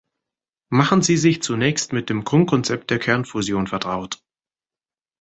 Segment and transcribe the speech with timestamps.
[0.71, 4.19] Machen Sie sich zunächst mit dem Grundkonzept der Kernfusion vertraut.